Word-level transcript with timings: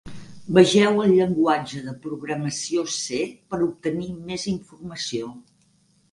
Vegeu 0.57 0.95
el 1.01 1.11
llenguatge 1.17 1.81
de 1.89 1.91
programació 2.05 2.85
C 2.93 3.19
per 3.53 3.59
obtenir 3.67 4.09
més 4.31 4.47
informació. 4.53 5.29